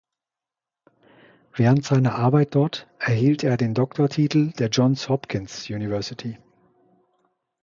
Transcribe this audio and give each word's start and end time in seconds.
Während 1.53 1.85
seiner 1.85 2.15
Arbeit 2.15 2.55
dort 2.55 2.87
erhielt 2.97 3.43
er 3.43 3.55
den 3.55 3.75
Doktortitel 3.75 4.51
der 4.53 4.69
Johns 4.69 5.09
Hopkins 5.09 5.69
University. 5.69 6.39